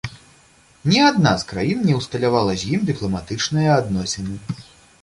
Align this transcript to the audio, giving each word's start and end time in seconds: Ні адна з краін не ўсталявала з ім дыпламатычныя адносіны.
Ні 0.91 1.01
адна 1.09 1.33
з 1.41 1.47
краін 1.51 1.83
не 1.91 1.99
ўсталявала 1.99 2.57
з 2.63 2.73
ім 2.79 2.89
дыпламатычныя 2.89 3.69
адносіны. 3.85 4.35